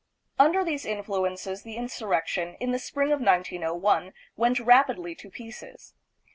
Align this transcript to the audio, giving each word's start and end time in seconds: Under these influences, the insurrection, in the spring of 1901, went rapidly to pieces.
Under 0.39 0.63
these 0.63 0.83
influences, 0.83 1.61
the 1.61 1.75
insurrection, 1.75 2.55
in 2.59 2.71
the 2.71 2.79
spring 2.79 3.11
of 3.11 3.21
1901, 3.21 4.13
went 4.35 4.59
rapidly 4.59 5.13
to 5.13 5.29
pieces. 5.29 5.93